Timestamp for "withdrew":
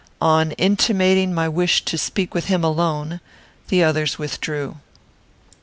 4.17-4.77